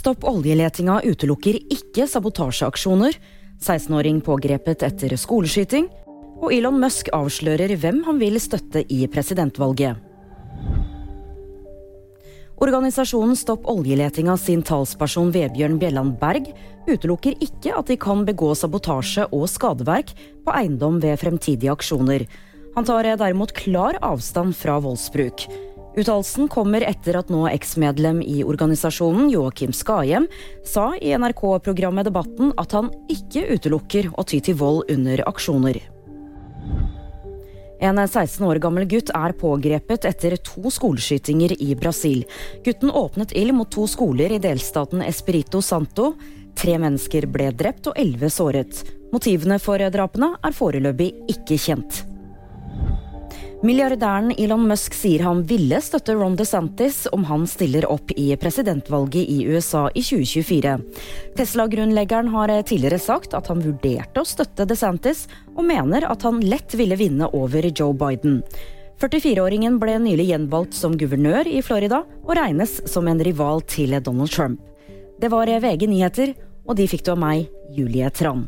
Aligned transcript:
Stopp 0.00 0.22
oljeletinga 0.24 1.02
utelukker 1.04 1.58
ikke 1.68 2.06
sabotasjeaksjoner. 2.08 3.16
16-åring 3.60 4.22
pågrepet 4.24 4.86
etter 4.86 5.12
skoleskyting. 5.20 5.90
Og 6.40 6.54
Elon 6.56 6.78
Musk 6.80 7.10
avslører 7.12 7.74
hvem 7.82 7.98
han 8.06 8.20
vil 8.22 8.40
støtte 8.40 8.80
i 8.88 9.02
presidentvalget. 9.12 10.00
Organisasjonen 12.60 13.36
Stopp 13.36 13.68
oljeletinga 13.68 14.38
sin 14.40 14.64
talsperson 14.64 15.34
Vebjørn 15.36 15.76
Bjelland 15.80 16.16
Berg 16.20 16.48
utelukker 16.88 17.36
ikke 17.44 17.76
at 17.76 17.92
de 17.92 18.00
kan 18.00 18.24
begå 18.28 18.54
sabotasje 18.56 19.28
og 19.36 19.48
skadeverk 19.52 20.14
på 20.46 20.56
eiendom 20.56 21.00
ved 21.04 21.20
fremtidige 21.20 21.76
aksjoner. 21.76 22.24
Han 22.76 22.88
tar 22.88 23.04
derimot 23.20 23.52
klar 23.56 24.00
avstand 24.00 24.56
fra 24.56 24.80
voldsbruk. 24.80 25.44
Uttalelsen 25.96 26.48
kommer 26.48 26.84
etter 26.86 27.16
at 27.18 27.30
nå 27.32 27.46
eksmedlem 27.50 28.20
i 28.22 28.44
organisasjonen, 28.46 29.26
Joakim 29.32 29.72
Skahjem, 29.74 30.28
sa 30.64 30.92
i 30.94 31.10
NRK-programmet 31.18 32.06
Debatten 32.06 32.52
at 32.60 32.76
han 32.76 32.92
ikke 33.10 33.48
utelukker 33.56 34.12
å 34.14 34.22
ty 34.22 34.38
til 34.44 34.58
vold 34.60 34.92
under 34.92 35.24
aksjoner. 35.26 35.80
En 37.80 37.96
16 37.96 38.44
år 38.44 38.60
gammel 38.60 38.84
gutt 38.84 39.10
er 39.16 39.32
pågrepet 39.40 40.04
etter 40.04 40.36
to 40.44 40.70
skoleskytinger 40.70 41.56
i 41.64 41.72
Brasil. 41.74 42.26
Gutten 42.64 42.92
åpnet 42.92 43.32
ild 43.32 43.56
mot 43.56 43.70
to 43.72 43.86
skoler 43.88 44.36
i 44.36 44.42
delstaten 44.42 45.02
Espirito 45.02 45.62
Santo. 45.64 46.12
Tre 46.60 46.76
mennesker 46.78 47.24
ble 47.32 47.48
drept 47.56 47.88
og 47.88 47.98
elleve 47.98 48.28
såret. 48.30 48.84
Motivene 49.14 49.56
for 49.58 49.80
drapene 49.80 50.34
er 50.44 50.54
foreløpig 50.54 51.10
ikke 51.32 51.56
kjent. 51.58 52.04
Milliardæren 53.60 54.30
Elon 54.40 54.62
Musk 54.64 54.94
sier 54.96 55.20
han 55.26 55.42
ville 55.44 55.76
støtte 55.84 56.14
Ron 56.16 56.32
DeSantis 56.38 57.02
om 57.12 57.26
han 57.28 57.42
stiller 57.44 57.84
opp 57.92 58.08
i 58.16 58.30
presidentvalget 58.40 59.28
i 59.28 59.42
USA 59.52 59.82
i 59.92 60.00
2024. 60.00 60.78
Tesla-grunnleggeren 61.36 62.30
har 62.32 62.54
tidligere 62.64 62.96
sagt 63.04 63.36
at 63.36 63.50
han 63.52 63.60
vurderte 63.60 64.22
å 64.22 64.28
støtte 64.28 64.64
DeSantis, 64.64 65.26
og 65.52 65.66
mener 65.68 66.06
at 66.08 66.24
han 66.24 66.40
lett 66.40 66.72
ville 66.72 66.96
vinne 66.96 67.28
over 67.36 67.68
Joe 67.68 67.92
Biden. 67.92 68.38
44-åringen 69.00 69.76
ble 69.82 69.98
nylig 70.06 70.30
gjenvalgt 70.30 70.78
som 70.78 70.96
guvernør 70.96 71.50
i 71.52 71.60
Florida, 71.60 72.00
og 72.24 72.32
regnes 72.40 72.78
som 72.88 73.12
en 73.12 73.20
rival 73.20 73.60
til 73.68 73.92
Donald 74.00 74.32
Trump. 74.32 74.64
Det 75.20 75.28
var 75.28 75.52
VG 75.52 75.84
nyheter, 75.84 76.32
og 76.64 76.80
de 76.80 76.88
fikk 76.88 77.04
du 77.04 77.12
av 77.12 77.20
meg, 77.20 77.44
Julie 77.76 78.08
Tran. 78.08 78.46